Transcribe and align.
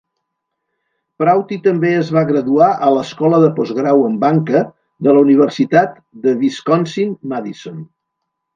Prouty 1.23 1.57
també 1.67 1.91
es 1.97 2.09
va 2.15 2.23
graduar 2.31 2.69
a 2.87 2.89
l'Escola 2.95 3.41
de 3.45 3.51
Postgrau 3.61 4.03
en 4.07 4.17
Banca 4.25 4.63
de 5.09 5.15
la 5.19 5.23
Universitat 5.27 5.95
de 6.27 6.37
Wisconsin-Madison. 6.43 7.81